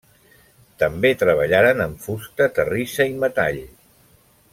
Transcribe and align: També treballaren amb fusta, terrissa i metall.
També 0.83 1.11
treballaren 1.23 1.83
amb 1.85 2.01
fusta, 2.07 2.47
terrissa 2.61 3.07
i 3.13 3.15
metall. 3.25 3.61